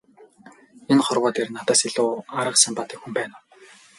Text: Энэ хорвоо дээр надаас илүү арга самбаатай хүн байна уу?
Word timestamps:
Энэ 0.91 1.03
хорвоо 1.05 1.31
дээр 1.35 1.49
надаас 1.55 1.81
илүү 1.87 2.09
арга 2.39 2.59
самбаатай 2.63 2.97
хүн 2.99 3.11
байна 3.17 3.35
уу? 3.37 3.43